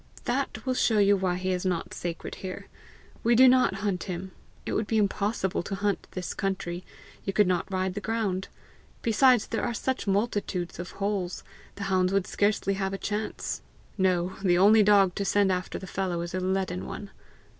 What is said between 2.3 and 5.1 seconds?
here: we do not hunt him. It would be